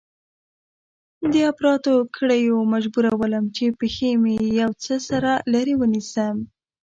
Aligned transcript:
د 1.31 1.33
اپراتو 1.51 1.93
کړيو 2.15 2.57
مجبورولم 2.73 3.43
چې 3.55 3.65
پښې 3.79 4.11
مې 4.21 4.35
يو 4.61 4.71
څه 4.83 4.95
سره 5.09 5.31
لرې 5.53 5.73
ونيسم. 5.77 6.35